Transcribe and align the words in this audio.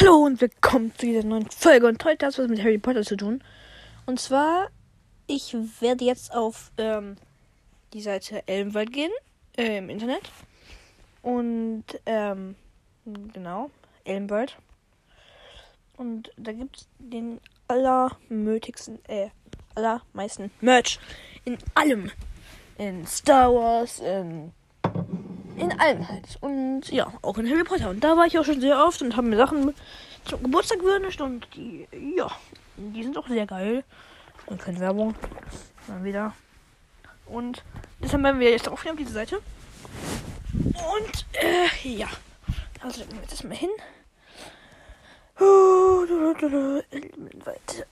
Hallo 0.00 0.16
und 0.24 0.40
willkommen 0.40 0.92
zu 0.98 1.06
dieser 1.06 1.22
neuen 1.22 1.48
Folge. 1.48 1.86
Und 1.86 2.04
heute 2.04 2.26
hat 2.26 2.32
es 2.32 2.38
was 2.40 2.48
mit 2.48 2.60
Harry 2.60 2.78
Potter 2.78 3.04
zu 3.04 3.16
tun. 3.16 3.44
Und 4.06 4.18
zwar, 4.18 4.68
ich 5.28 5.56
werde 5.78 6.04
jetzt 6.04 6.34
auf 6.34 6.72
ähm, 6.78 7.16
die 7.92 8.00
Seite 8.00 8.42
Elbenwald 8.48 8.92
gehen, 8.92 9.12
äh, 9.56 9.78
im 9.78 9.88
Internet. 9.90 10.22
Und, 11.22 11.84
ähm, 12.06 12.56
genau, 13.04 13.70
Elbenwald. 14.02 14.56
Und 15.96 16.32
da 16.36 16.50
gibt 16.50 16.78
es 16.78 16.88
den 16.98 17.40
allermötigsten, 17.68 18.98
äh, 19.06 19.28
allermeisten 19.76 20.50
Merch. 20.60 20.98
In 21.44 21.56
allem. 21.76 22.10
In 22.78 23.06
Star 23.06 23.54
Wars, 23.54 24.00
in 24.00 24.50
in 25.56 25.80
allem 25.80 26.08
halt. 26.08 26.38
Und 26.40 26.90
ja, 26.90 27.12
auch 27.22 27.38
in 27.38 27.48
Harry 27.48 27.64
Potter. 27.64 27.90
Und 27.90 28.02
da 28.02 28.16
war 28.16 28.26
ich 28.26 28.38
auch 28.38 28.44
schon 28.44 28.60
sehr 28.60 28.84
oft 28.84 29.02
und 29.02 29.16
habe 29.16 29.28
mir 29.28 29.36
Sachen 29.36 29.74
zum 30.24 30.42
Geburtstag 30.42 30.80
gewünscht. 30.80 31.20
Und 31.20 31.46
die, 31.54 31.86
ja, 32.16 32.30
die 32.76 33.02
sind 33.02 33.16
auch 33.16 33.28
sehr 33.28 33.46
geil. 33.46 33.84
Und 34.46 34.60
keine 34.60 34.80
Werbung. 34.80 35.14
Mal 35.86 36.04
wieder. 36.04 36.34
Und 37.26 37.62
deshalb 38.02 38.22
werden 38.22 38.40
wir 38.40 38.50
jetzt 38.50 38.68
aufnehmen 38.68 38.96
auf 38.96 39.02
diese 39.02 39.12
Seite. 39.12 39.40
Und, 40.52 41.26
äh, 41.32 41.88
ja. 41.88 42.08
Also 42.82 43.00
legen 43.00 43.12
wir 43.12 43.20
jetzt 43.22 43.32
erstmal 43.32 43.56
hin. 43.56 43.70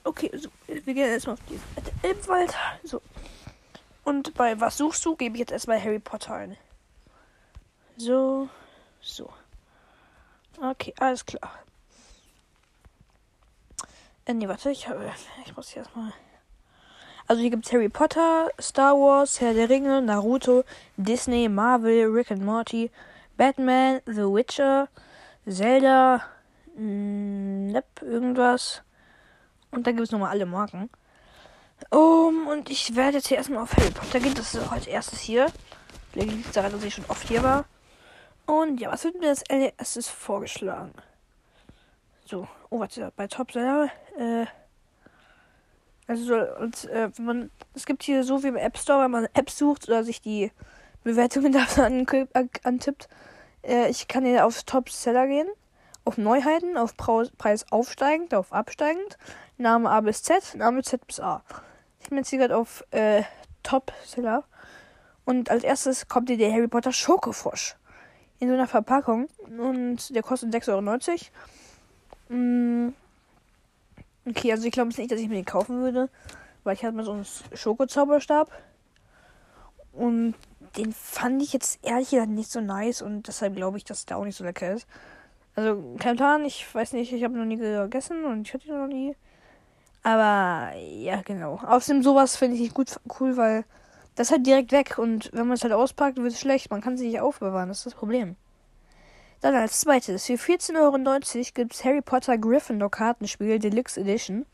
Okay, 0.03 0.31
so, 0.37 0.49
wir 0.67 0.93
gehen 0.93 1.09
erstmal 1.09 1.33
auf 1.33 1.41
die 1.49 1.59
Seite 1.75 1.91
Elbwald. 2.03 2.53
So. 2.83 3.01
Und 4.03 4.33
bei 4.35 4.59
Was 4.59 4.77
suchst 4.77 5.03
du, 5.05 5.15
gebe 5.15 5.35
ich 5.35 5.39
jetzt 5.39 5.51
erstmal 5.51 5.81
Harry 5.81 5.99
Potter 5.99 6.35
ein. 6.35 6.57
So, 7.97 8.49
so. 9.01 9.29
Okay, 10.61 10.93
alles 10.99 11.25
klar. 11.25 11.51
Äh, 14.25 14.33
nee, 14.33 14.47
warte, 14.47 14.71
ich 14.71 14.87
habe. 14.87 15.11
Ich 15.45 15.55
muss 15.55 15.69
hier 15.69 15.83
erstmal. 15.83 16.13
Also 17.27 17.41
hier 17.41 17.51
gibt 17.51 17.65
es 17.65 17.71
Harry 17.71 17.89
Potter, 17.89 18.49
Star 18.59 18.95
Wars, 18.95 19.39
Herr 19.39 19.53
der 19.53 19.69
Ringe, 19.69 20.01
Naruto, 20.01 20.63
Disney, 20.97 21.47
Marvel, 21.47 22.07
Rick 22.11 22.31
and 22.31 22.43
Morty, 22.43 22.91
Batman, 23.37 24.01
The 24.05 24.23
Witcher, 24.23 24.89
Zelda, 25.47 26.21
Nep, 26.75 28.01
irgendwas. 28.01 28.81
Und 29.71 29.87
da 29.87 29.91
gibt 29.91 30.03
es 30.03 30.11
nochmal 30.11 30.31
alle 30.31 30.45
Marken. 30.45 30.89
Um, 31.89 32.47
und 32.47 32.69
ich 32.69 32.95
werde 32.95 33.17
jetzt 33.17 33.27
hier 33.27 33.37
erstmal 33.37 33.63
auf 33.63 33.75
Harry 33.75 33.91
Potter 33.91 34.19
gehen. 34.19 34.33
Das 34.33 34.53
ist 34.53 34.61
auch 34.61 34.71
als 34.71 34.87
erstes 34.87 35.19
hier. 35.19 35.47
Vielleicht 36.11 36.31
liegt 36.31 36.47
es 36.47 36.51
daran, 36.53 36.71
dass 36.71 36.83
ich 36.83 36.93
schon 36.93 37.05
oft 37.07 37.27
hier 37.27 37.43
war. 37.43 37.65
Und 38.45 38.81
ja, 38.81 38.91
was 38.91 39.03
wird 39.03 39.19
mir 39.19 39.29
als 39.29 39.43
erstes 39.43 40.09
vorgeschlagen? 40.09 40.91
So, 42.25 42.47
oh, 42.69 42.79
warte, 42.79 43.11
bei 43.15 43.27
Top 43.27 43.51
Seller, 43.51 43.89
äh, 44.17 44.45
also, 46.07 46.35
und, 46.59 46.85
äh, 46.85 47.09
wenn 47.15 47.25
man, 47.25 47.51
es 47.73 47.85
gibt 47.85 48.03
hier 48.03 48.23
so 48.23 48.43
wie 48.43 48.47
im 48.47 48.55
App 48.57 48.77
Store, 48.77 49.03
wenn 49.03 49.11
man 49.11 49.27
App 49.33 49.49
sucht 49.49 49.87
oder 49.87 50.03
sich 50.03 50.21
die 50.21 50.51
Bewertungen 51.03 51.51
davon 51.53 52.05
antippt, 52.63 53.07
äh, 53.63 53.89
ich 53.89 54.07
kann 54.07 54.25
hier 54.25 54.45
auf 54.45 54.63
Top 54.63 54.89
Seller 54.89 55.27
gehen, 55.27 55.47
auf 56.03 56.17
Neuheiten, 56.17 56.77
auf 56.77 56.95
Preis 56.97 57.65
aufsteigend, 57.71 58.33
auf 58.33 58.51
absteigend, 58.51 59.17
Name 59.57 59.89
A 59.89 60.01
bis 60.01 60.23
Z, 60.23 60.55
Name 60.55 60.83
Z 60.83 61.05
bis 61.07 61.19
A. 61.19 61.43
Ich 62.01 62.09
bin 62.09 62.17
jetzt 62.17 62.29
hier 62.29 62.39
gerade 62.39 62.57
auf, 62.57 62.83
äh, 62.91 63.23
Top 63.63 63.93
Seller. 64.05 64.43
Und 65.25 65.49
als 65.49 65.63
erstes 65.63 66.09
kommt 66.09 66.27
hier 66.27 66.37
der 66.37 66.51
Harry 66.51 66.67
Potter 66.67 66.91
Schokofrosch 66.91 67.77
in 68.43 68.49
so 68.49 68.55
einer 68.55 68.67
Verpackung 68.67 69.29
und 69.57 70.13
der 70.13 70.21
kostet 70.21 70.53
6,90 70.53 71.29
Euro. 72.29 72.37
Mm. 72.37 72.93
Okay, 74.25 74.51
also 74.51 74.65
ich 74.65 74.71
glaube 74.71 74.89
nicht, 74.89 75.11
dass 75.11 75.19
ich 75.19 75.27
mir 75.27 75.35
den 75.35 75.45
kaufen 75.45 75.81
würde, 75.81 76.09
weil 76.63 76.75
ich 76.75 76.83
hatte 76.83 76.95
mal 76.95 77.03
so 77.03 77.11
einen 77.13 77.25
Schokozauberstab 77.53 78.51
und 79.93 80.35
den 80.77 80.91
fand 80.93 81.41
ich 81.41 81.53
jetzt 81.53 81.79
ehrlich 81.83 82.09
gesagt 82.09 82.29
nicht 82.29 82.51
so 82.51 82.61
nice 82.61 83.01
und 83.01 83.27
deshalb 83.27 83.55
glaube 83.55 83.77
ich, 83.77 83.83
dass 83.83 84.05
der 84.05 84.17
auch 84.17 84.25
nicht 84.25 84.37
so 84.37 84.43
lecker 84.43 84.73
ist. 84.73 84.87
Also 85.55 85.95
kein 85.99 86.15
Plan, 86.15 86.45
ich 86.45 86.73
weiß 86.73 86.93
nicht, 86.93 87.11
ich 87.13 87.23
habe 87.23 87.37
noch 87.37 87.45
nie 87.45 87.57
gegessen 87.57 88.25
und 88.25 88.47
ich 88.47 88.53
hatte 88.53 88.67
ihn 88.67 88.77
noch 88.77 88.87
nie. 88.87 89.15
Aber 90.03 90.73
ja, 90.77 91.21
genau. 91.21 91.59
Außerdem 91.65 92.03
sowas 92.03 92.35
finde 92.35 92.55
ich 92.55 92.61
nicht 92.61 92.73
gut 92.73 92.99
cool, 93.19 93.37
weil 93.37 93.65
das 94.15 94.27
ist 94.27 94.31
halt 94.31 94.45
direkt 94.45 94.71
weg 94.71 94.97
und 94.97 95.29
wenn 95.33 95.47
man 95.47 95.55
es 95.55 95.63
halt 95.63 95.73
auspackt, 95.73 96.17
wird 96.17 96.33
es 96.33 96.39
schlecht. 96.39 96.69
Man 96.69 96.81
kann 96.81 96.97
sie 96.97 97.07
nicht 97.07 97.19
aufbewahren, 97.19 97.69
das 97.69 97.79
ist 97.79 97.87
das 97.87 97.95
Problem. 97.95 98.35
Dann 99.41 99.55
als 99.55 99.81
zweites, 99.81 100.25
für 100.25 100.33
14,90 100.33 100.77
Euro 100.79 101.51
gibt 101.53 101.73
es 101.73 101.83
Harry 101.83 102.01
Potter 102.01 102.37
Gryffindor 102.37 102.89
Kartenspiel 102.89 103.59
Deluxe 103.59 103.99
Edition. 103.99 104.45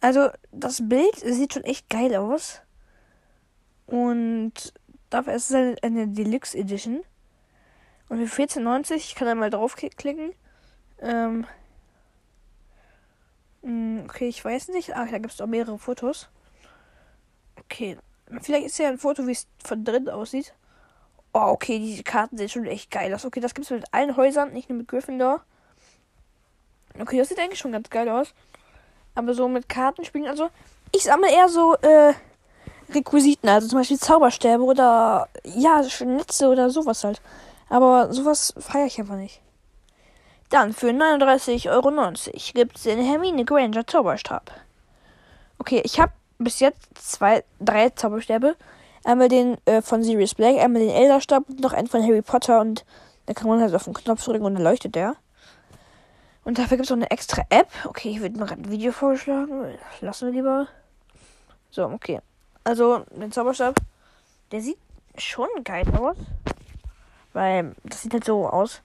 Also, 0.00 0.28
das 0.52 0.86
Bild 0.88 1.16
sieht 1.16 1.54
schon 1.54 1.64
echt 1.64 1.88
geil 1.88 2.14
aus. 2.14 2.60
Und 3.86 4.72
dafür 5.10 5.34
ist 5.34 5.50
es 5.50 5.56
halt 5.56 5.82
eine 5.82 6.06
Deluxe 6.06 6.56
Edition. 6.56 7.02
Und 8.08 8.24
für 8.26 8.42
14,90, 8.42 8.94
ich 8.96 9.14
kann 9.14 9.28
einmal 9.28 9.50
draufklicken. 9.50 10.32
Ähm, 11.00 11.46
hm, 13.62 14.04
okay, 14.04 14.28
ich 14.28 14.44
weiß 14.44 14.68
nicht. 14.68 14.94
Ach, 14.94 15.10
da 15.10 15.18
gibt 15.18 15.34
es 15.34 15.40
auch 15.40 15.46
mehrere 15.46 15.78
Fotos. 15.78 16.28
Okay, 17.56 17.96
Vielleicht 18.40 18.66
ist 18.66 18.78
ja 18.78 18.88
ein 18.88 18.98
Foto, 18.98 19.26
wie 19.26 19.32
es 19.32 19.46
von 19.64 19.84
drin 19.84 20.08
aussieht. 20.08 20.54
Oh, 21.32 21.48
okay, 21.48 21.78
die 21.78 22.02
Karten 22.02 22.38
sehen 22.38 22.48
schon 22.48 22.66
echt 22.66 22.90
geil 22.90 23.12
aus. 23.12 23.24
Okay, 23.24 23.40
das 23.40 23.54
gibt 23.54 23.64
es 23.66 23.70
mit 23.70 23.84
allen 23.92 24.16
Häusern, 24.16 24.52
nicht 24.52 24.68
nur 24.68 24.78
mit 24.78 24.88
Gryffindor. 24.88 25.42
Okay, 26.98 27.18
das 27.18 27.28
sieht 27.28 27.40
eigentlich 27.40 27.58
schon 27.58 27.72
ganz 27.72 27.90
geil 27.90 28.08
aus. 28.08 28.32
Aber 29.14 29.34
so 29.34 29.48
mit 29.48 29.68
Kartenspielen, 29.68 30.28
also 30.28 30.48
ich 30.92 31.04
sammle 31.04 31.30
eher 31.30 31.48
so 31.48 31.74
äh, 31.82 32.14
Requisiten, 32.92 33.48
also 33.48 33.68
zum 33.68 33.78
Beispiel 33.78 33.98
Zauberstäbe 33.98 34.62
oder 34.62 35.28
ja, 35.44 35.82
Schnitze 35.84 36.48
oder 36.48 36.70
sowas 36.70 37.02
halt. 37.04 37.20
Aber 37.68 38.12
sowas 38.12 38.54
feiere 38.58 38.86
ich 38.86 38.98
einfach 38.98 39.16
nicht. 39.16 39.40
Dann 40.50 40.72
für 40.72 40.90
39,90 40.90 41.70
Euro 41.70 41.90
gibt 42.52 42.76
es 42.76 42.84
den 42.84 43.04
Hermine 43.04 43.44
Granger 43.44 43.86
Zauberstab. 43.86 44.52
Okay, 45.58 45.80
ich 45.84 45.98
habe 45.98 46.12
bis 46.38 46.60
jetzt 46.60 46.88
zwei, 46.94 47.44
drei 47.60 47.90
Zauberstäbe. 47.90 48.56
Einmal 49.04 49.28
den 49.28 49.58
äh, 49.66 49.82
von 49.82 50.02
Sirius 50.02 50.34
Black, 50.34 50.56
einmal 50.58 50.80
den 50.80 50.90
Elderstab 50.90 51.48
und 51.48 51.60
noch 51.60 51.72
einen 51.72 51.88
von 51.88 52.02
Harry 52.02 52.22
Potter 52.22 52.60
und 52.60 52.84
da 53.26 53.34
kann 53.34 53.48
man 53.48 53.60
halt 53.60 53.74
auf 53.74 53.84
den 53.84 53.94
Knopf 53.94 54.24
drücken 54.24 54.44
und 54.44 54.54
dann 54.54 54.62
leuchtet 54.62 54.94
der. 54.94 55.16
Und 56.44 56.58
dafür 56.58 56.76
gibt 56.76 56.86
es 56.86 56.92
auch 56.92 56.96
eine 56.96 57.10
extra 57.10 57.42
App. 57.48 57.68
Okay, 57.86 58.10
ich 58.10 58.20
würde 58.20 58.38
mir 58.38 58.46
gerade 58.46 58.62
ein 58.62 58.70
Video 58.70 58.92
vorschlagen. 58.92 59.78
Lassen 60.00 60.26
wir 60.26 60.34
lieber. 60.34 60.68
So, 61.70 61.86
okay. 61.86 62.20
Also, 62.64 63.04
den 63.10 63.32
Zauberstab, 63.32 63.76
der 64.52 64.60
sieht 64.60 64.78
schon 65.16 65.48
geil 65.64 65.86
aus. 65.98 66.16
Weil 67.32 67.74
das 67.82 68.02
sieht 68.02 68.12
halt 68.12 68.24
so 68.24 68.46
aus. 68.46 68.82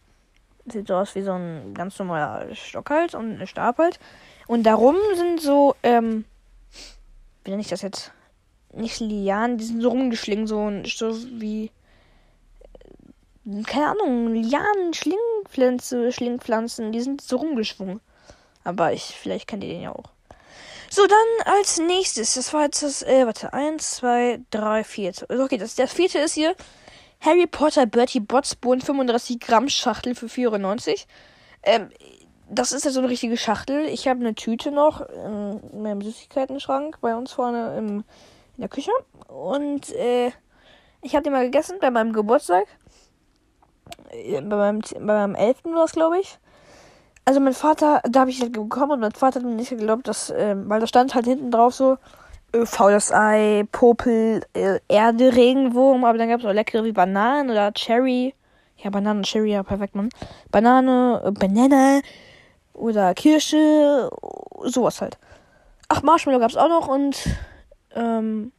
sieht 0.65 0.88
so 0.88 0.95
aus 0.95 1.15
wie 1.15 1.21
so 1.21 1.33
ein 1.33 1.73
ganz 1.73 1.99
normaler 1.99 2.55
Stock 2.55 2.89
halt 2.89 3.13
und 3.13 3.39
ein 3.39 3.47
Stab 3.47 3.77
halt. 3.77 3.99
Und 4.47 4.63
darum 4.63 4.95
sind 5.15 5.41
so, 5.41 5.75
ähm, 5.83 6.25
wie 7.49 7.51
nenne 7.51 7.63
ich 7.63 7.69
das 7.69 7.81
jetzt? 7.81 8.11
Nicht 8.73 8.99
Lianen, 8.99 9.57
die 9.57 9.65
sind 9.65 9.81
so 9.81 9.89
rumgeschlingen, 9.89 10.45
so, 10.45 10.69
so 10.85 11.15
wie. 11.41 11.71
Äh, 13.43 13.63
keine 13.63 13.87
Ahnung, 13.87 14.35
Lianen, 14.35 14.93
Schlingpflanze, 14.93 16.11
Schlingpflanzen, 16.11 16.91
die 16.91 17.01
sind 17.01 17.21
so 17.21 17.38
rumgeschwungen. 17.38 18.01
Aber 18.63 18.93
ich, 18.93 19.01
vielleicht 19.01 19.47
kennt 19.47 19.63
ihr 19.63 19.71
den 19.71 19.81
ja 19.81 19.91
auch. 19.91 20.11
So, 20.91 21.01
dann 21.07 21.55
als 21.55 21.79
nächstes, 21.79 22.35
das 22.35 22.53
war 22.53 22.65
jetzt 22.65 22.83
das, 22.83 23.01
äh, 23.01 23.25
warte, 23.25 23.51
eins, 23.51 23.95
zwei, 23.95 24.41
drei, 24.51 24.83
vier. 24.83 25.12
Okay, 25.27 25.57
das, 25.57 25.74
das 25.74 25.91
vierte 25.91 26.19
ist 26.19 26.35
hier 26.35 26.53
Harry 27.19 27.47
Potter 27.47 27.88
Bertie 27.88 28.19
Botsbone 28.19 28.81
35 28.81 29.39
Gramm 29.39 29.69
Schachtel 29.69 30.13
für 30.13 30.29
94. 30.29 31.07
Ähm, 31.63 31.89
das 32.50 32.72
ist 32.72 32.86
ja 32.86 32.92
so 32.92 33.00
eine 33.00 33.10
richtige 33.10 33.38
Schachtel. 33.38 33.86
Ich 33.86 34.07
habe 34.07 34.19
eine 34.19 34.36
Tüte 34.36 34.72
noch 34.72 35.01
in 35.01 35.81
meinem 35.81 36.01
Süßigkeiten-Schrank 36.01 37.00
bei 37.01 37.16
uns 37.16 37.31
vorne 37.31 37.78
im, 37.78 37.88
in 37.88 38.62
der 38.62 38.69
Küche. 38.69 38.92
Und 39.28 39.92
äh, 39.92 40.31
ich 41.01 41.16
habe 41.16 41.24
die 41.24 41.30
mal 41.30 41.46
gegessen 41.46 41.78
bei 41.80 41.92
meinem 41.92 42.13
Geburtstag. 42.13 42.66
Äh, 44.12 44.42
bei 44.42 44.56
meinem, 44.56 44.81
bei 44.81 45.00
meinem 45.28 45.36
11. 45.36 45.66
war 45.66 45.86
es, 45.86 45.92
glaube 45.92 46.19
ich. 46.19 46.40
Also 47.25 47.40
mein 47.40 47.54
Vater, 47.54 48.01
da 48.10 48.22
habe 48.22 48.31
ich 48.31 48.42
halt 48.42 48.54
bekommen 48.54 48.94
und 48.94 49.00
mein 49.01 49.12
Vater 49.12 49.40
hat 49.40 49.46
mir 49.46 49.54
nicht 49.54 49.69
geglaubt, 49.69 50.07
dass, 50.07 50.31
äh, 50.31 50.56
weil 50.57 50.80
da 50.80 50.88
stand 50.88 51.13
halt 51.13 51.25
hinten 51.25 51.51
drauf 51.51 51.75
so, 51.75 51.98
äh, 52.54 52.66
faules 52.66 53.12
Ei, 53.12 53.66
Popel, 53.72 54.42
äh, 54.54 54.80
Erde, 54.88 55.36
Regenwurm, 55.36 56.06
aber 56.06 56.18
dann 56.18 56.30
gab 56.30 56.40
es 56.40 56.46
auch 56.46 56.54
leckere 56.54 56.84
wie 56.84 56.92
Bananen 56.92 57.51
oder 57.51 57.72
Cherry. 57.74 58.34
Ja, 58.78 58.90
Bananen, 58.90 59.24
Cherry, 59.24 59.51
ja, 59.51 59.62
perfekt, 59.62 59.94
Mann. 59.94 60.10
Banane, 60.51 61.22
äh, 61.25 61.31
Banane, 61.31 62.01
oder 62.79 63.13
Kirsche, 63.13 64.09
sowas 64.63 65.01
halt. 65.01 65.17
Ach, 65.89 66.01
Marshmallow 66.01 66.39
gab 66.39 66.51
es 66.51 66.57
auch 66.57 66.69
noch 66.69 66.87
und 66.87 67.17
ähm, 67.95 68.51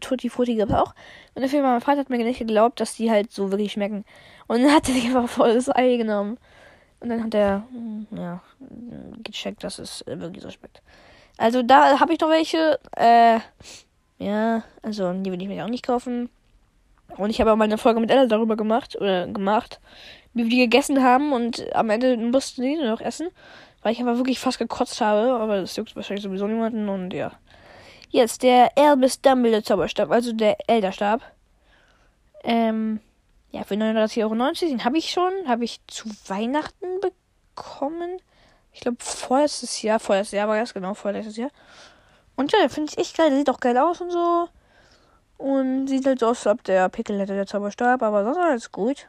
Tutti 0.00 0.28
Frutti 0.28 0.56
gab 0.56 0.68
es 0.68 0.74
auch. 0.74 0.94
Und 1.34 1.42
dafür 1.42 1.62
mein 1.62 1.80
Vater 1.80 2.00
hat 2.00 2.10
mir 2.10 2.18
nicht 2.18 2.38
geglaubt, 2.38 2.80
dass 2.80 2.94
die 2.94 3.10
halt 3.10 3.32
so 3.32 3.50
wirklich 3.50 3.72
schmecken. 3.72 4.04
Und 4.46 4.62
dann 4.62 4.72
hat 4.72 4.88
er 4.88 4.94
sich 4.94 5.06
einfach 5.06 5.28
volles 5.28 5.74
Ei 5.74 5.96
genommen. 5.96 6.38
Und 7.00 7.10
dann 7.10 7.24
hat 7.24 7.34
er, 7.34 7.64
hm, 7.70 8.06
ja, 8.10 8.42
gecheckt, 9.22 9.62
dass 9.62 9.78
es 9.78 10.02
äh, 10.02 10.18
wirklich 10.20 10.42
so 10.42 10.50
schmeckt. 10.50 10.82
Also 11.36 11.62
da 11.62 12.00
habe 12.00 12.12
ich 12.12 12.20
noch 12.20 12.28
welche. 12.28 12.78
Äh, 12.96 13.38
ja, 14.18 14.64
also 14.82 15.12
die 15.12 15.30
will 15.30 15.40
ich 15.40 15.48
mir 15.48 15.64
auch 15.64 15.70
nicht 15.70 15.86
kaufen. 15.86 16.28
Und 17.16 17.30
ich 17.30 17.40
habe 17.40 17.52
auch 17.52 17.56
mal 17.56 17.64
eine 17.64 17.78
Folge 17.78 18.00
mit 18.00 18.10
Ella 18.10 18.26
darüber 18.26 18.56
gemacht 18.56 18.96
oder 18.96 19.26
gemacht, 19.26 19.80
wie 20.38 20.44
wir 20.44 20.50
die 20.50 20.58
gegessen 20.58 21.02
haben 21.02 21.32
und 21.32 21.74
am 21.74 21.90
Ende 21.90 22.16
mussten 22.16 22.62
die 22.62 22.76
noch 22.76 23.00
essen, 23.00 23.28
weil 23.82 23.92
ich 23.92 24.00
aber 24.00 24.16
wirklich 24.16 24.38
fast 24.38 24.58
gekotzt 24.58 25.00
habe, 25.00 25.32
aber 25.32 25.60
das 25.60 25.76
juckt 25.76 25.94
wahrscheinlich 25.96 26.22
sowieso 26.22 26.46
niemanden 26.46 26.88
und 26.88 27.12
ja. 27.12 27.32
Jetzt 28.10 28.42
der 28.42 28.70
Albus 28.76 29.20
Dumbledore 29.20 29.62
Zauberstab, 29.62 30.10
also 30.10 30.32
der 30.32 30.56
Elderstab. 30.66 31.20
Ähm, 32.42 33.00
ja, 33.50 33.64
für 33.64 33.74
39,90 33.74 34.22
Euro. 34.22 34.34
Den 34.70 34.84
habe 34.84 34.98
ich 34.98 35.10
schon, 35.10 35.32
habe 35.46 35.64
ich 35.64 35.80
zu 35.86 36.08
Weihnachten 36.26 36.86
bekommen. 37.00 38.18
Ich 38.72 38.80
glaube, 38.80 38.98
vorletztes 39.00 39.82
Jahr, 39.82 40.00
vorletztes 40.00 40.36
Jahr 40.38 40.48
war 40.48 40.58
das, 40.58 40.72
genau, 40.72 40.94
vorletztes 40.94 41.36
Jahr. 41.36 41.50
Und 42.36 42.52
ja, 42.52 42.68
finde 42.68 42.92
ich 42.92 42.98
echt 42.98 43.16
geil. 43.16 43.30
Der 43.30 43.38
sieht 43.38 43.50
auch 43.50 43.60
geil 43.60 43.76
aus 43.76 44.00
und 44.00 44.10
so. 44.10 44.48
Und 45.36 45.88
sieht 45.88 46.06
halt 46.06 46.20
so 46.20 46.28
aus, 46.28 46.46
als 46.46 46.58
ob 46.58 46.64
der 46.64 46.88
Pickel 46.88 47.18
hätte, 47.18 47.34
der 47.34 47.46
Zauberstab, 47.46 48.02
aber 48.02 48.24
sonst 48.24 48.38
alles 48.38 48.72
gut. 48.72 49.08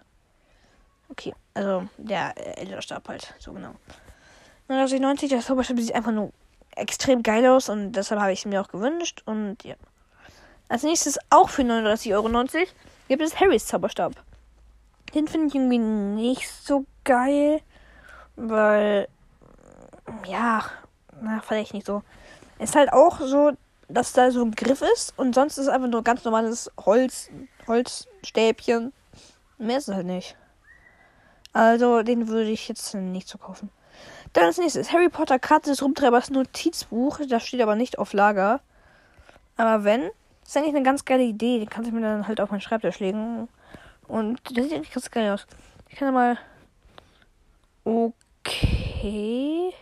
Okay, 1.09 1.33
also 1.53 1.88
der 1.97 2.33
Elderstab 2.57 3.07
halt, 3.07 3.33
so 3.39 3.51
genau. 3.53 3.73
1990, 4.69 5.29
der 5.29 5.41
Zauberstab 5.41 5.79
sieht 5.79 5.95
einfach 5.95 6.11
nur 6.11 6.31
extrem 6.75 7.23
geil 7.23 7.45
aus 7.47 7.69
und 7.69 7.94
deshalb 7.94 8.21
habe 8.21 8.31
ich 8.31 8.39
es 8.39 8.45
mir 8.45 8.61
auch 8.61 8.67
gewünscht. 8.67 9.23
Und 9.25 9.63
ja. 9.63 9.75
Als 10.67 10.83
nächstes 10.83 11.17
auch 11.31 11.50
für 11.50 11.63
39,90 11.63 12.13
Euro 12.13 12.29
gibt 13.07 13.21
es 13.23 13.39
Harrys 13.39 13.65
Zauberstab. 13.65 14.13
Den 15.15 15.27
finde 15.27 15.47
ich 15.47 15.56
irgendwie 15.56 15.79
nicht 15.79 16.47
so 16.47 16.85
geil, 17.03 17.61
weil 18.35 19.07
ja, 20.27 20.63
na, 21.19 21.41
vielleicht 21.41 21.73
nicht 21.73 21.88
so. 21.88 22.03
Ist 22.59 22.75
halt 22.75 22.94
auch 22.94 23.19
so, 23.19 23.51
dass 23.88 24.13
da 24.13 24.29
so 24.29 24.44
ein 24.44 24.51
Griff 24.51 24.83
ist 24.94 25.17
und 25.17 25.33
sonst 25.33 25.57
ist 25.57 25.65
es 25.65 25.69
einfach 25.69 25.88
nur 25.88 26.03
ganz 26.03 26.23
normales 26.23 26.71
Holz, 26.85 27.29
Holzstäbchen. 27.67 28.94
Mehr 29.57 29.77
ist 29.77 29.89
es 29.89 29.95
halt 29.95 30.06
nicht. 30.06 30.38
Also, 31.54 32.04
den 32.04 32.28
würde 32.28 32.50
ich 32.50 32.68
jetzt 32.68 32.94
nicht 32.94 33.28
so 33.28 33.38
kaufen. 33.38 33.69
Dann 34.34 34.46
als 34.46 34.57
nächstes 34.57 34.92
Harry 34.92 35.10
Potter 35.10 35.40
Karte 35.40 35.69
des 35.69 35.81
Rumtreibers 35.81 36.30
Notizbuch. 36.30 37.19
Das 37.28 37.46
steht 37.46 37.62
aber 37.62 37.75
nicht 37.75 37.98
auf 37.98 38.13
Lager. 38.13 38.62
Aber 39.57 39.84
wenn, 39.84 40.12
ist 40.44 40.56
eigentlich 40.56 40.75
eine 40.75 40.84
ganz 40.84 41.06
geile 41.06 41.24
Idee. 41.24 41.60
Den 41.60 41.69
kannst 41.69 41.90
du 41.90 41.96
mir 41.96 42.01
dann 42.01 42.28
halt 42.28 42.40
auf 42.40 42.51
meinen 42.51 42.62
Schreibtisch 42.62 43.00
legen. 43.00 43.50
Und 44.07 44.56
der 44.56 44.63
sieht 44.63 44.74
eigentlich 44.74 44.94
ganz 44.94 45.10
geil 45.12 45.31
aus. 45.31 45.48
Ich 45.90 45.96
kann 45.96 46.07
da 46.07 46.12
mal. 46.12 46.38
Okay. 47.84 49.74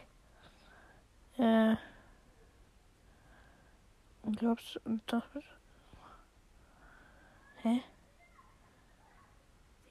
Äh. 1.37 1.75
Glaubst 4.31 4.75
du, 4.83 4.99
das 5.07 5.23
Hä? 7.63 7.81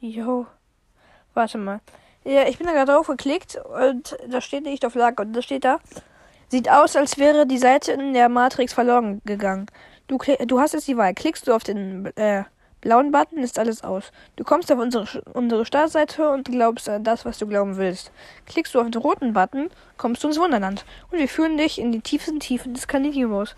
Jo. 0.00 0.46
Warte 1.36 1.58
mal. 1.58 1.80
Ja, 2.24 2.48
ich 2.48 2.56
bin 2.56 2.66
da 2.66 2.72
gerade 2.72 2.92
drauf 2.92 3.08
geklickt 3.08 3.60
und 3.82 4.16
da 4.26 4.40
steht 4.40 4.64
nicht 4.64 4.86
auf 4.86 4.94
Lager 4.94 5.22
und 5.22 5.34
da 5.34 5.42
steht 5.42 5.66
da. 5.66 5.80
Sieht 6.48 6.70
aus, 6.70 6.96
als 6.96 7.18
wäre 7.18 7.46
die 7.46 7.58
Seite 7.58 7.92
in 7.92 8.14
der 8.14 8.30
Matrix 8.30 8.72
verloren 8.72 9.20
gegangen. 9.26 9.66
Du, 10.08 10.16
du 10.16 10.60
hast 10.60 10.72
jetzt 10.72 10.88
die 10.88 10.96
Wahl. 10.96 11.12
Klickst 11.12 11.46
du 11.46 11.52
auf 11.52 11.62
den 11.62 12.06
äh, 12.16 12.44
blauen 12.80 13.10
Button, 13.12 13.40
ist 13.40 13.58
alles 13.58 13.84
aus. 13.84 14.12
Du 14.36 14.44
kommst 14.44 14.72
auf 14.72 14.78
unsere, 14.78 15.22
unsere 15.34 15.66
Startseite 15.66 16.30
und 16.30 16.50
glaubst 16.50 16.88
an 16.88 17.04
das, 17.04 17.26
was 17.26 17.36
du 17.36 17.46
glauben 17.46 17.76
willst. 17.76 18.12
Klickst 18.46 18.74
du 18.74 18.80
auf 18.80 18.90
den 18.90 19.02
roten 19.02 19.34
Button, 19.34 19.68
kommst 19.98 20.24
du 20.24 20.28
ins 20.28 20.40
Wunderland. 20.40 20.86
Und 21.10 21.18
wir 21.18 21.28
führen 21.28 21.58
dich 21.58 21.78
in 21.78 21.92
die 21.92 22.00
tiefsten 22.00 22.40
Tiefen 22.40 22.72
des 22.72 22.88
Kaninimos. 22.88 23.56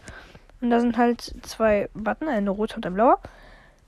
Und 0.60 0.70
da 0.70 0.80
sind 0.80 0.96
halt 0.96 1.32
zwei 1.42 1.88
Button, 1.94 2.26
eine 2.26 2.50
rote 2.50 2.74
und 2.74 2.86
ein 2.86 2.94
blauer. 2.94 3.20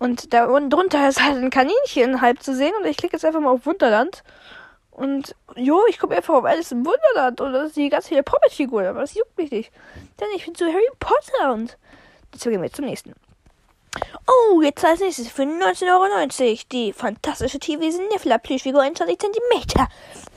Und 0.00 0.32
da 0.32 0.46
unten 0.46 0.70
drunter 0.70 1.08
ist 1.08 1.22
halt 1.22 1.36
ein 1.36 1.50
Kaninchen 1.50 2.22
halb 2.22 2.42
zu 2.42 2.56
sehen. 2.56 2.72
Und 2.80 2.86
ich 2.86 2.96
klicke 2.96 3.16
jetzt 3.16 3.24
einfach 3.24 3.40
mal 3.40 3.50
auf 3.50 3.66
Wunderland. 3.66 4.24
Und 4.90 5.36
jo, 5.56 5.82
ich 5.90 5.98
komme 5.98 6.16
einfach 6.16 6.34
auf 6.34 6.44
alles 6.44 6.72
im 6.72 6.86
Wunderland. 6.86 7.40
Und 7.42 7.52
das 7.52 7.74
die 7.74 7.90
ganz 7.90 8.08
viele 8.08 8.22
Puppet-Figuren. 8.22 8.86
Aber 8.86 9.02
das 9.02 9.14
juckt 9.14 9.36
mich 9.36 9.50
nicht. 9.50 9.70
Denn 10.18 10.28
ich 10.34 10.46
bin 10.46 10.54
so 10.54 10.64
Harry 10.64 10.88
Potter. 10.98 11.52
Und 11.52 11.76
jetzt 12.32 12.42
gehen 12.42 12.62
wir 12.62 12.72
zum 12.72 12.86
nächsten. 12.86 13.14
Oh, 14.26 14.62
jetzt 14.62 14.82
als 14.82 15.00
nächstes 15.00 15.28
für 15.28 15.42
19,90 15.42 15.92
Euro 15.92 16.60
die 16.72 16.94
fantastische 16.94 17.58
TV 17.58 17.90
Sniffler 17.90 18.38
Plüschfigur 18.38 18.80
21 18.80 19.18
cm. 19.18 19.86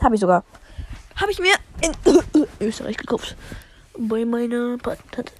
Habe 0.01 0.15
ich 0.15 0.21
sogar. 0.21 0.43
Habe 1.15 1.31
ich 1.31 1.39
mir 1.39 1.53
in 1.81 2.47
Österreich 2.59 2.97
gekauft. 2.97 3.37
Bei 3.95 4.25
meiner 4.25 4.77
Patentante. 4.77 5.31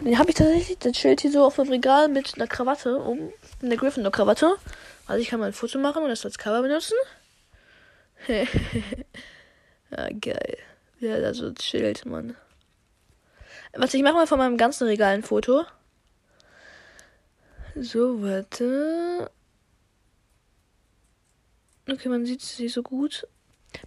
Den 0.00 0.18
habe 0.18 0.30
ich 0.30 0.36
tatsächlich, 0.36 0.78
das 0.78 0.96
Schild 0.96 1.20
hier 1.20 1.30
so 1.30 1.44
auf 1.44 1.56
dem 1.56 1.68
Regal 1.68 2.08
mit 2.08 2.34
einer 2.34 2.46
Krawatte 2.46 2.96
um. 2.98 3.32
Eine 3.62 3.76
Gryffindor-Krawatte. 3.76 4.56
Also 5.06 5.20
ich 5.20 5.28
kann 5.28 5.40
mal 5.40 5.46
ein 5.46 5.52
Foto 5.52 5.78
machen 5.78 6.02
und 6.02 6.08
das 6.08 6.24
als 6.24 6.38
Cover 6.38 6.62
benutzen. 6.62 6.96
ja, 8.28 10.08
geil. 10.20 10.58
Ja, 11.00 11.20
da 11.20 11.34
so 11.34 11.46
ein 11.46 11.56
Schild, 11.60 12.06
Mann. 12.06 12.36
Was 13.74 13.94
ich 13.94 14.02
mache 14.02 14.14
mal 14.14 14.26
von 14.26 14.38
meinem 14.38 14.56
ganzen 14.56 14.86
Regal 14.86 15.14
ein 15.14 15.22
Foto. 15.22 15.64
So, 17.74 18.22
warte. 18.22 19.30
Okay, 21.90 22.08
man 22.08 22.26
sieht 22.26 22.42
es 22.42 22.58
nicht 22.58 22.72
so 22.72 22.82
gut. 22.82 23.26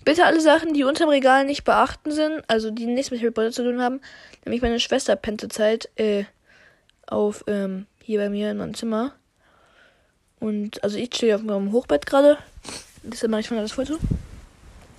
Bitte 0.04 0.26
alle 0.26 0.42
Sachen, 0.42 0.74
die 0.74 0.84
unterm 0.84 1.10
Regal 1.10 1.46
nicht 1.46 1.64
beachten 1.64 2.12
sind, 2.12 2.44
also 2.48 2.72
die 2.72 2.86
nichts 2.86 3.12
mit 3.12 3.22
Harry 3.22 3.32
Potter 3.32 3.52
zu 3.52 3.64
tun 3.64 3.82
haben, 3.82 4.02
nämlich 4.44 4.62
meine 4.62 4.80
Schwester 4.80 5.16
pennt 5.16 5.42
zurzeit 5.42 5.90
äh, 5.96 6.26
auf 7.08 7.44
ähm, 7.48 7.86
hier 8.04 8.20
bei 8.20 8.30
mir 8.30 8.52
in 8.52 8.58
meinem 8.58 8.74
Zimmer. 8.74 9.14
Und 10.40 10.84
also 10.84 10.98
ich 10.98 11.16
stehe 11.16 11.36
auf 11.36 11.44
meinem 11.44 11.72
Hochbett 11.72 12.06
gerade. 12.06 12.38
Deshalb 13.04 13.32
mache 13.32 13.42
ich 13.42 13.48
von 13.48 13.58
das 13.58 13.72
Foto. 13.72 13.98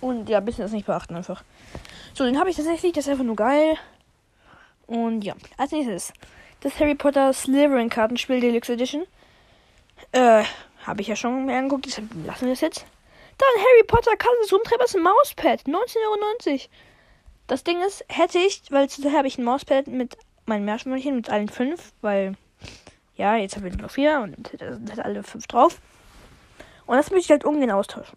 Und 0.00 0.28
ja, 0.28 0.40
bisschen 0.40 0.62
das 0.62 0.72
nicht 0.72 0.86
beachten 0.86 1.14
einfach. 1.14 1.42
So, 2.14 2.24
den 2.24 2.38
habe 2.38 2.50
ich 2.50 2.56
tatsächlich, 2.56 2.92
das 2.92 3.06
ist 3.06 3.10
einfach 3.10 3.24
nur 3.24 3.36
geil. 3.36 3.76
Und 4.86 5.22
ja, 5.22 5.34
als 5.56 5.72
nächstes 5.72 6.12
das 6.60 6.78
Harry 6.80 6.94
Potter 6.94 7.32
Slytherin 7.32 7.90
Kartenspiel 7.90 8.40
Deluxe 8.40 8.72
Edition. 8.72 9.04
Äh, 10.12 10.44
habe 10.84 11.00
ich 11.00 11.08
ja 11.08 11.16
schon 11.16 11.46
mir 11.46 11.56
angeguckt, 11.56 11.86
deshalb 11.86 12.08
lassen 12.26 12.46
wir 12.46 12.52
es 12.52 12.60
jetzt. 12.60 12.86
Dann 13.38 13.62
Harry 13.62 13.84
Potter 13.86 14.12
des 14.42 14.52
Rumtreibers 14.52 14.94
Mauspad, 14.94 15.62
19,90 15.62 15.68
Euro. 15.72 16.60
Das 17.46 17.64
Ding 17.64 17.80
ist, 17.82 18.04
hätte 18.08 18.38
ich, 18.38 18.62
weil 18.70 18.88
zuerst 18.88 19.14
habe 19.16 19.28
ich 19.28 19.38
ein 19.38 19.44
Mauspad 19.44 19.86
mit 19.86 20.16
meinen 20.46 20.64
Meerschweinchen, 20.64 21.16
mit 21.16 21.30
allen 21.30 21.48
fünf, 21.48 21.92
weil, 22.00 22.34
ja, 23.16 23.36
jetzt 23.36 23.56
habe 23.56 23.68
ich 23.68 23.76
noch 23.76 23.90
vier 23.90 24.20
und 24.20 24.36
da 24.58 24.72
sind 24.72 24.98
alle 24.98 25.22
fünf 25.22 25.46
drauf. 25.46 25.80
Und 26.86 26.96
das 26.96 27.10
möchte 27.10 27.26
ich 27.26 27.30
halt 27.30 27.44
umgehen 27.44 27.70
austauschen. 27.70 28.16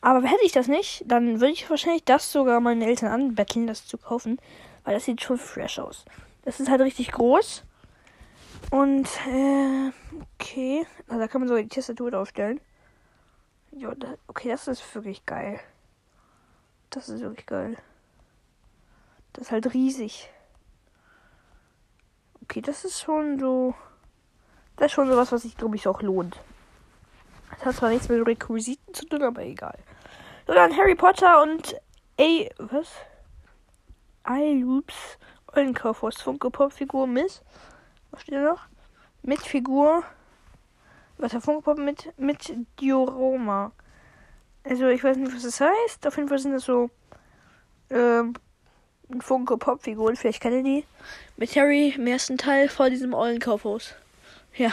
Aber 0.00 0.22
hätte 0.22 0.44
ich 0.44 0.52
das 0.52 0.68
nicht, 0.68 1.02
dann 1.06 1.40
würde 1.40 1.52
ich 1.52 1.68
wahrscheinlich 1.68 2.04
das 2.04 2.30
sogar 2.30 2.60
meinen 2.60 2.82
Eltern 2.82 3.10
anbetteln, 3.10 3.66
das 3.66 3.86
zu 3.86 3.98
kaufen, 3.98 4.38
weil 4.84 4.94
das 4.94 5.04
sieht 5.04 5.22
schon 5.22 5.38
fresh 5.38 5.78
aus. 5.78 6.04
Das 6.44 6.60
ist 6.60 6.70
halt 6.70 6.80
richtig 6.80 7.10
groß. 7.12 7.64
Und, 8.70 9.08
äh, 9.28 9.90
okay. 10.34 10.86
Also 11.08 11.20
da 11.20 11.28
kann 11.28 11.40
man 11.40 11.48
so 11.48 11.56
die 11.56 11.68
Tastatur 11.68 12.10
draufstellen. 12.10 12.60
Ja, 13.72 13.94
da, 13.94 14.14
okay, 14.26 14.48
das 14.48 14.68
ist 14.68 14.94
wirklich 14.94 15.24
geil. 15.26 15.60
Das 16.90 17.08
ist 17.08 17.20
wirklich 17.20 17.46
geil. 17.46 17.76
Das 19.32 19.46
ist 19.46 19.52
halt 19.52 19.72
riesig. 19.74 20.30
Okay, 22.42 22.60
das 22.62 22.84
ist 22.84 23.00
schon 23.00 23.38
so. 23.38 23.74
Das 24.76 24.86
ist 24.86 24.92
schon 24.92 25.08
sowas, 25.08 25.32
was 25.32 25.42
sich, 25.42 25.56
glaube 25.56 25.76
ich, 25.76 25.86
auch 25.86 26.02
lohnt. 26.02 26.40
Das 27.50 27.64
hat 27.66 27.74
zwar 27.76 27.90
nichts 27.90 28.08
mit 28.08 28.26
Requisiten 28.26 28.94
zu 28.94 29.06
tun, 29.06 29.22
aber 29.22 29.42
egal. 29.42 29.78
So, 30.46 30.54
dann 30.54 30.76
Harry 30.76 30.94
Potter 30.94 31.42
und 31.42 31.74
A. 32.18 32.48
Was? 32.58 32.88
I 34.28 34.60
Loops 34.60 35.18
Eulenkaufhaus 35.54 36.20
Funko 36.20 36.50
Pop 36.50 36.72
Figur 36.72 37.06
Miss. 37.06 37.42
Was 38.10 38.22
steht 38.22 38.34
da 38.34 38.42
noch? 38.42 38.66
Mit 39.22 39.40
Figur. 39.40 40.04
Was 41.18 41.32
der 41.32 41.40
Funko 41.40 41.74
mit, 41.74 42.12
mit 42.18 42.52
Diorama. 42.80 43.72
Also, 44.64 44.88
ich 44.88 45.02
weiß 45.02 45.16
nicht, 45.16 45.34
was 45.34 45.42
das 45.42 45.60
heißt. 45.60 46.06
Auf 46.06 46.16
jeden 46.16 46.28
Fall 46.28 46.38
sind 46.38 46.52
das 46.52 46.64
so. 46.64 46.90
Ähm. 47.90 48.34
Funko 49.20 49.56
Pop 49.56 49.82
Figuren. 49.82 50.16
Vielleicht 50.16 50.42
kennt 50.42 50.56
ihr 50.56 50.62
die. 50.62 50.84
Mit 51.36 51.56
Harry 51.56 51.94
im 51.96 52.06
ersten 52.06 52.36
Teil 52.36 52.68
vor 52.68 52.90
diesem 52.90 53.14
Eulenkaufhaus. 53.14 53.94
Ja. 54.56 54.72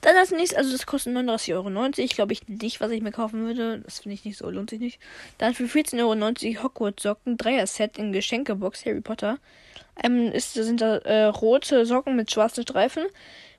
Dann 0.00 0.16
als 0.16 0.32
nächstes, 0.32 0.58
also 0.58 0.72
das 0.72 0.84
kostet 0.84 1.16
39,90 1.16 1.54
Euro. 1.54 1.70
Glaube 2.14 2.32
ich 2.34 2.46
nicht, 2.46 2.80
was 2.80 2.90
ich 2.90 3.00
mir 3.00 3.12
kaufen 3.12 3.46
würde. 3.46 3.80
Das 3.80 4.00
finde 4.00 4.14
ich 4.14 4.24
nicht 4.26 4.36
so, 4.36 4.50
lohnt 4.50 4.68
sich 4.68 4.80
nicht. 4.80 5.00
Dann 5.38 5.54
für 5.54 5.64
14,90 5.64 6.56
Euro 6.56 6.64
Hogwarts 6.64 7.02
Socken, 7.02 7.38
Dreier-Set 7.38 7.96
in 7.96 8.12
Geschenkebox 8.12 8.84
Harry 8.84 9.00
Potter. 9.00 9.38
Ähm, 10.02 10.30
ist, 10.30 10.52
sind 10.52 10.82
da 10.82 10.96
äh, 10.98 11.24
rote 11.24 11.86
Socken 11.86 12.16
mit 12.16 12.30
schwarzen 12.30 12.64
Streifen, 12.64 13.06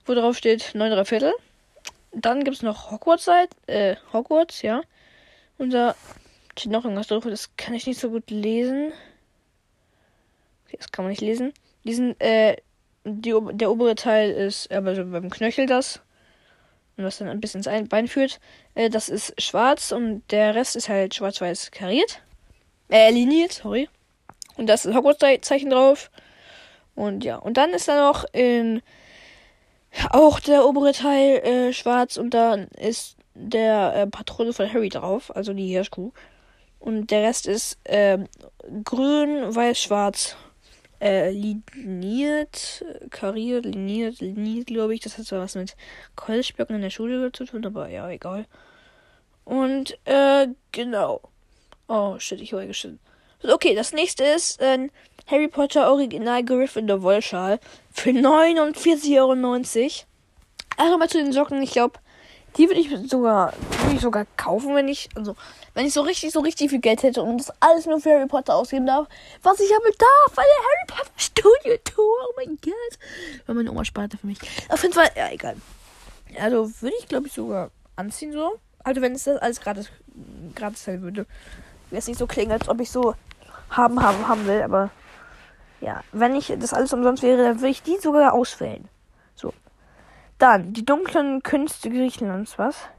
wo 0.06 0.14
drauf 0.14 0.38
steht 0.38 0.72
9 0.76 0.92
3 0.92 1.06
Viertel. 1.06 1.34
Dann 2.16 2.44
gibt 2.44 2.58
es 2.58 2.64
noch 2.64 2.92
Hogwarts 2.92 3.30
äh, 3.68 3.96
Hogwarts, 4.14 4.62
ja. 4.62 4.82
Unser 5.58 5.96
Steht 6.58 6.72
noch 6.72 6.86
irgendwas 6.86 7.08
drauf, 7.08 7.26
das 7.26 7.50
kann 7.58 7.74
ich 7.74 7.86
nicht 7.86 8.00
so 8.00 8.10
gut 8.10 8.32
lesen. 8.32 8.94
Okay, 10.66 10.78
das 10.78 10.92
kann 10.92 11.04
man 11.04 11.10
nicht 11.10 11.22
lesen. 11.22 11.54
Diesen, 11.84 12.20
äh, 12.22 12.56
die, 13.04 13.36
der 13.52 13.70
obere 13.70 13.96
Teil 13.96 14.32
ist 14.32 14.72
aber 14.72 14.96
so 14.96 15.04
beim 15.06 15.30
Knöchel 15.30 15.66
das. 15.66 16.00
Und 16.96 17.04
was 17.04 17.18
dann 17.18 17.28
ein 17.28 17.42
bisschen 17.42 17.62
ins 17.62 17.90
Bein 17.90 18.08
führt. 18.08 18.40
Äh, 18.74 18.90
das 18.90 19.10
ist 19.10 19.40
schwarz 19.42 19.92
und 19.92 20.24
der 20.32 20.56
Rest 20.56 20.78
ist 20.78 20.88
halt 20.88 21.14
schwarz-weiß 21.14 21.72
kariert. 21.72 22.22
Äh, 22.90 23.12
liniert, 23.12 23.52
sorry. 23.52 23.90
Und 24.56 24.68
das 24.68 24.86
ist 24.86 24.96
Hogwarts-Zeichen 24.96 25.70
drauf. 25.70 26.10
Und 26.96 27.26
ja, 27.26 27.36
und 27.36 27.58
dann 27.58 27.72
ist 27.72 27.90
da 27.90 27.98
noch 27.98 28.24
in 28.32 28.82
auch 30.10 30.40
der 30.40 30.66
obere 30.66 30.92
Teil 30.92 31.38
äh, 31.38 31.74
schwarz 31.74 32.18
und 32.18 32.34
dann 32.34 32.68
ist 32.80 33.18
der 33.34 33.96
äh, 33.96 34.08
Patrone 34.08 34.54
von 34.54 34.72
Harry 34.72 34.90
drauf, 34.90 35.36
also 35.36 35.54
die 35.54 35.68
Hirschkuh. 35.68 36.12
Und 36.80 37.12
der 37.12 37.24
Rest 37.24 37.48
ist 37.48 37.80
äh, 37.86 38.20
grün, 38.84 39.56
weiß, 39.56 39.82
schwarz. 39.82 40.36
Äh, 41.02 41.32
liniert, 41.32 42.86
kariert, 43.10 43.66
liniert, 43.66 44.22
liniert, 44.22 44.68
glaube 44.68 44.94
ich. 44.94 45.02
Das 45.02 45.18
hat 45.18 45.26
zwar 45.26 45.42
was 45.42 45.56
mit 45.56 45.76
Kolzsblöcken 46.16 46.78
in 46.78 46.82
der 46.82 46.90
Schule 46.90 47.32
zu 47.32 47.46
tun, 47.46 47.66
aber 47.66 47.90
ja, 47.90 48.10
egal. 48.10 48.46
Und, 49.44 49.98
äh, 50.06 50.48
genau. 50.72 51.22
Oh, 51.88 52.18
shit, 52.18 52.40
ich 52.40 52.54
habe 52.54 52.68
geschnitten. 52.68 53.00
Okay, 53.44 53.76
das 53.76 53.94
nächste 53.94 54.24
ist 54.24 54.62
ein 54.62 54.90
Harry 55.28 55.48
Potter 55.48 55.92
Original 55.92 56.44
Gryffindor 56.44 57.02
Wollschal 57.02 57.60
für 57.92 58.12
49,90 58.12 59.16
Euro. 59.20 60.06
Also 60.78 60.98
mal 60.98 61.10
zu 61.10 61.18
den 61.18 61.34
Socken, 61.34 61.62
ich 61.62 61.72
glaube, 61.72 62.00
die 62.58 62.70
würde 62.70 62.80
ich 62.80 62.90
sogar, 63.10 63.54
würde 63.82 63.96
ich 63.96 64.02
sogar 64.02 64.26
kaufen, 64.38 64.76
wenn 64.76 64.88
ich, 64.88 65.10
also, 65.16 65.36
wenn 65.74 65.86
ich 65.86 65.94
so 65.94 66.02
richtig, 66.02 66.32
so 66.32 66.40
richtig 66.40 66.70
viel 66.70 66.80
Geld 66.80 67.04
hätte 67.04 67.22
und 67.22 67.40
das 67.40 67.52
alles 67.60 67.86
nur 67.86 68.00
für 68.00 68.12
Harry 68.12 68.28
Potter 68.28 68.56
ausgeben 68.56 68.86
darf, 68.86 69.08
was 69.42 69.60
ich 69.60 69.70
damit 69.70 70.00
darf, 70.00 70.38
weil 70.38 70.46
der 70.46 70.64
Harry 70.64 70.86
Potter 70.88 71.12
Studio 71.18 71.78
Tour, 71.84 72.16
oh 72.30 72.34
mein 72.38 72.58
Gott. 72.62 73.00
Weil 73.46 73.56
meine 73.56 73.72
Oma 73.72 73.84
spart 73.84 74.14
für 74.20 74.28
mich. 74.28 74.38
Auf 74.70 74.82
jeden 74.84 74.94
Fall, 74.94 75.10
ja, 75.16 75.32
egal. 75.32 75.56
Also, 76.40 76.70
würde 76.82 76.96
ich, 77.00 77.08
glaube 77.08 77.28
ich, 77.28 77.34
sogar 77.34 77.72
anziehen, 77.96 78.32
so. 78.32 78.60
Also, 78.84 79.02
wenn 79.02 79.14
es 79.14 79.24
das 79.26 79.42
alles 79.42 79.60
gratis, 79.60 79.90
gratis 80.54 80.84
sein 80.84 81.02
würde. 81.02 81.26
Wäre 81.90 82.00
es 82.00 82.08
nicht 82.08 82.18
so 82.18 82.28
klingen, 82.28 82.52
als 82.52 82.70
ob 82.70 82.80
ich 82.80 82.90
so 82.90 83.16
haben, 83.70 84.02
haben, 84.02 84.28
haben 84.28 84.46
will, 84.48 84.62
aber 84.62 84.92
ja, 85.86 86.02
wenn 86.12 86.36
ich 86.36 86.52
das 86.58 86.74
alles 86.74 86.94
umsonst 86.94 87.22
wäre, 87.22 87.44
dann 87.44 87.60
würde 87.60 87.70
ich 87.70 87.84
die 87.84 87.98
sogar 87.98 88.34
auswählen. 88.34 88.90
So. 89.36 89.54
Dann, 90.40 90.74
die 90.74 90.84
dunklen 90.84 91.44
Künste 91.44 91.92
Griechenlands, 91.92 92.58
was? 92.58 92.90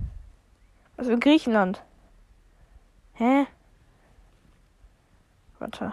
Für 0.96 1.18
Griechenland? 1.18 1.82
Hä? 3.14 3.46
Warte. 5.58 5.92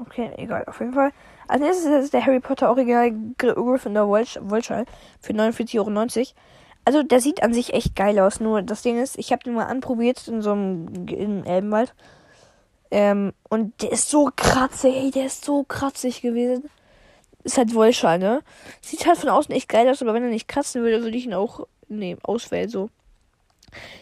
Okay, 0.00 0.32
egal, 0.38 0.64
auf 0.66 0.80
jeden 0.80 0.94
Fall. 0.94 1.12
Als 1.48 1.60
nächstes 1.60 2.04
ist 2.04 2.14
der 2.14 2.24
Harry 2.24 2.40
Potter 2.40 2.70
Original 2.70 3.12
Gryffindor 3.36 4.08
Wollschall 4.08 4.86
für 5.20 5.34
49,90 5.34 5.78
Euro. 5.78 6.30
Also, 6.86 7.02
der 7.02 7.20
sieht 7.20 7.42
an 7.42 7.52
sich 7.52 7.74
echt 7.74 7.94
geil 7.94 8.18
aus. 8.18 8.40
Nur 8.40 8.62
das 8.62 8.80
Ding 8.80 8.98
ist, 8.98 9.18
ich 9.18 9.32
habe 9.32 9.42
den 9.44 9.52
mal 9.52 9.66
anprobiert 9.66 10.26
in 10.28 10.40
so 10.40 10.52
einem 10.52 11.06
in 11.08 11.44
Elbenwald. 11.44 11.94
Ähm, 12.92 13.32
und 13.48 13.82
der 13.82 13.90
ist 13.90 14.10
so 14.10 14.30
kratzig, 14.36 14.94
ey, 14.94 15.10
der 15.10 15.26
ist 15.26 15.44
so 15.44 15.64
kratzig 15.64 16.22
gewesen 16.22 16.70
ist 17.44 17.58
halt 17.58 17.74
Wollschal, 17.74 18.18
ne? 18.18 18.42
Sieht 18.80 19.06
halt 19.06 19.18
von 19.18 19.28
außen 19.28 19.54
echt 19.54 19.68
geil 19.68 19.88
aus, 19.88 20.02
aber 20.02 20.14
wenn 20.14 20.22
er 20.22 20.30
nicht 20.30 20.48
kratzen 20.48 20.82
würde, 20.82 21.02
würde 21.02 21.16
ich 21.16 21.26
ihn 21.26 21.34
auch 21.34 21.66
nehmen, 21.88 22.20
auswählen, 22.22 22.68
so. 22.68 22.90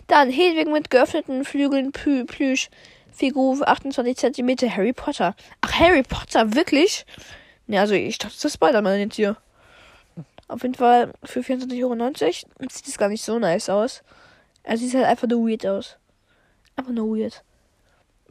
Dann 0.06 0.30
Hedwig 0.30 0.68
mit 0.68 0.90
geöffneten 0.90 1.44
Flügeln, 1.44 1.92
Plü 1.92 2.24
Plüsch, 2.24 2.70
Figur 3.12 3.66
28 3.66 4.16
cm, 4.16 4.70
Harry 4.70 4.92
Potter. 4.92 5.34
Ach, 5.60 5.72
Harry 5.78 6.02
Potter, 6.02 6.54
wirklich? 6.54 7.06
Ne, 7.66 7.80
also 7.80 7.94
ich 7.94 8.18
dachte, 8.18 8.34
das 8.34 8.44
ist 8.44 8.54
Spider-Man 8.54 8.98
jetzt 8.98 9.16
hier. 9.16 9.36
Auf 10.48 10.62
jeden 10.62 10.74
Fall 10.74 11.12
für 11.22 11.40
24,90 11.40 11.84
Euro 11.84 12.12
sieht 12.68 12.88
es 12.88 12.98
gar 12.98 13.08
nicht 13.08 13.24
so 13.24 13.38
nice 13.38 13.68
aus. 13.68 14.02
Er 14.64 14.76
sieht 14.76 14.94
halt 14.94 15.06
einfach 15.06 15.28
nur 15.28 15.48
weird 15.48 15.64
aus. 15.66 15.96
Einfach 16.74 16.92
nur 16.92 17.16
weird. 17.16 17.44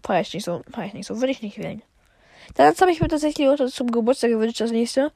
Feier 0.03 0.21
ich 0.21 0.33
nicht 0.33 0.45
so, 0.45 0.61
feier 0.71 0.87
ich 0.87 0.93
nicht 0.93 1.07
so, 1.07 1.19
würde 1.19 1.31
ich 1.31 1.41
nicht 1.41 1.57
wählen. 1.57 1.81
Dann 2.55 2.75
habe 2.75 2.91
ich 2.91 3.01
mir 3.01 3.07
tatsächlich 3.07 3.47
auch 3.47 3.63
zum 3.67 3.91
Geburtstag 3.91 4.31
gewünscht, 4.31 4.59
das 4.59 4.71
nächste. 4.71 5.11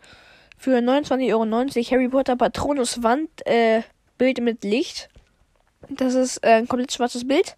Für 0.58 0.78
29,90 0.78 1.34
Euro 1.34 1.92
Harry 1.92 2.10
Potter 2.10 2.36
Patronus 2.36 3.04
Wand 3.04 3.30
äh, 3.46 3.82
Bild 4.18 4.40
mit 4.42 4.64
Licht. 4.64 5.10
Das 5.90 6.14
ist 6.14 6.38
äh, 6.38 6.54
ein 6.54 6.68
komplett 6.68 6.92
schwarzes 6.92 7.28
Bild. 7.28 7.58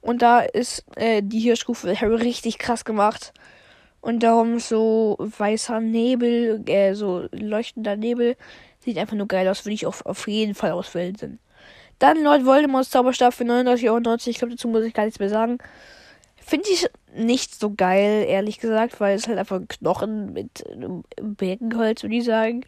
Und 0.00 0.22
da 0.22 0.40
ist 0.40 0.84
äh, 0.96 1.22
die 1.22 1.40
Hirschkufe 1.40 2.00
Harry 2.00 2.14
richtig 2.14 2.58
krass 2.58 2.84
gemacht. 2.84 3.32
Und 4.00 4.22
darum 4.22 4.60
so 4.60 5.16
weißer 5.18 5.80
Nebel, 5.80 6.62
äh, 6.66 6.94
so 6.94 7.26
leuchtender 7.32 7.96
Nebel. 7.96 8.36
Sieht 8.78 8.96
einfach 8.96 9.16
nur 9.16 9.26
geil 9.26 9.48
aus, 9.48 9.64
würde 9.64 9.74
ich 9.74 9.86
auf, 9.86 10.06
auf 10.06 10.28
jeden 10.28 10.54
Fall 10.54 10.70
auswählen. 10.70 11.38
Dann 11.98 12.22
Lord 12.22 12.46
Voldemorts 12.46 12.90
Zauberstab 12.90 13.34
für 13.34 13.44
39,90 13.44 13.88
Euro. 13.90 14.14
Ich 14.26 14.38
glaube, 14.38 14.54
dazu 14.54 14.68
muss 14.68 14.84
ich 14.84 14.94
gar 14.94 15.04
nichts 15.04 15.18
mehr 15.18 15.28
sagen. 15.28 15.58
Finde 16.48 16.70
ich 16.70 16.88
nicht 17.14 17.60
so 17.60 17.74
geil, 17.74 18.24
ehrlich 18.26 18.58
gesagt, 18.58 19.00
weil 19.00 19.14
es 19.14 19.28
halt 19.28 19.36
einfach 19.36 19.56
ein 19.56 19.68
Knochen 19.68 20.32
mit 20.32 20.66
einem 20.66 21.04
Birkenholz, 21.20 22.02
würde 22.02 22.16
ich 22.16 22.24
sagen. 22.24 22.64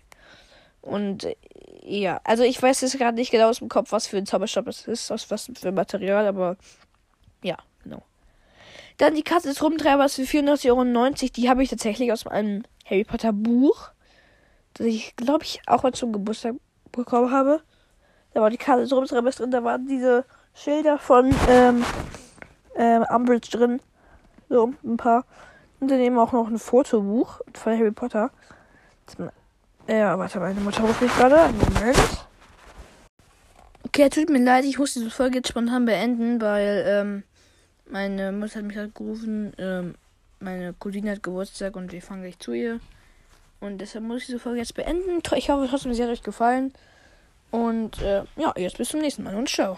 Und 0.82 1.26
ja, 1.82 2.20
also 2.24 2.42
ich 2.42 2.62
weiß 2.62 2.82
jetzt 2.82 2.98
gerade 2.98 3.16
nicht 3.16 3.30
genau 3.30 3.48
aus 3.48 3.60
dem 3.60 3.70
Kopf, 3.70 3.90
was 3.90 4.06
für 4.06 4.18
ein 4.18 4.26
Zauberstab 4.26 4.66
es 4.66 4.86
ist, 4.86 5.10
aus 5.10 5.30
was 5.30 5.50
für 5.58 5.72
Material, 5.72 6.26
aber 6.26 6.58
ja, 7.42 7.56
genau. 7.82 8.02
Dann 8.98 9.14
die 9.14 9.22
Katze 9.22 9.48
des 9.48 9.62
Rumtreibers 9.62 10.16
für 10.16 10.24
94,90 10.24 10.68
Euro. 10.68 11.32
Die 11.34 11.48
habe 11.48 11.62
ich 11.62 11.70
tatsächlich 11.70 12.12
aus 12.12 12.26
einem 12.26 12.64
Harry 12.84 13.04
Potter 13.04 13.32
Buch, 13.32 13.92
das 14.74 14.88
ich, 14.88 15.16
glaube 15.16 15.44
ich, 15.44 15.62
auch 15.66 15.84
mal 15.84 15.92
zum 15.92 16.12
Geburtstag 16.12 16.56
bekommen 16.92 17.30
habe. 17.30 17.62
Da 18.34 18.42
war 18.42 18.50
die 18.50 18.58
Katze 18.58 18.82
des 18.82 18.92
Rumtreibers 18.92 19.36
drin, 19.36 19.50
da 19.50 19.64
waren 19.64 19.86
diese 19.86 20.26
Schilder 20.52 20.98
von 20.98 21.34
ähm, 21.48 21.82
ähm, 22.76 23.04
Umbridge 23.08 23.50
drin. 23.50 23.80
So, 24.48 24.72
ein 24.84 24.96
paar. 24.96 25.24
Und 25.80 25.90
dann 25.90 26.00
eben 26.00 26.18
auch 26.18 26.32
noch 26.32 26.48
ein 26.48 26.58
Fotobuch 26.58 27.40
von 27.54 27.78
Harry 27.78 27.90
Potter. 27.90 28.30
Ja, 29.86 30.18
warte, 30.18 30.40
meine 30.40 30.60
Mutter 30.60 30.82
ruft 30.82 31.00
mich 31.00 31.14
gerade. 31.16 31.52
Moment. 31.52 31.98
Okay, 33.86 34.08
tut 34.08 34.28
mir 34.28 34.44
leid, 34.44 34.64
ich 34.64 34.78
muss 34.78 34.94
diese 34.94 35.10
Folge 35.10 35.38
jetzt 35.38 35.48
spontan 35.48 35.84
beenden, 35.84 36.40
weil 36.40 36.84
ähm, 36.86 37.22
meine 37.90 38.30
Mutter 38.30 38.58
hat 38.58 38.64
mich 38.64 38.76
halt 38.76 38.94
gerufen. 38.94 39.52
Ähm, 39.58 39.94
meine 40.38 40.74
Cousine 40.74 41.12
hat 41.12 41.22
Geburtstag 41.22 41.76
und 41.76 41.92
wir 41.92 42.00
fangen 42.00 42.22
gleich 42.22 42.38
zu 42.38 42.52
ihr. 42.52 42.80
Und 43.60 43.78
deshalb 43.78 44.04
muss 44.04 44.22
ich 44.22 44.26
diese 44.26 44.38
Folge 44.38 44.60
jetzt 44.60 44.74
beenden. 44.74 45.20
Ich 45.36 45.50
hoffe, 45.50 45.94
sie 45.94 46.02
hat 46.02 46.10
euch 46.10 46.22
gefallen. 46.22 46.72
Und 47.50 48.00
äh, 48.00 48.22
ja, 48.36 48.54
jetzt 48.56 48.78
bis 48.78 48.88
zum 48.88 49.00
nächsten 49.00 49.24
Mal 49.24 49.34
und 49.34 49.48
ciao. 49.48 49.68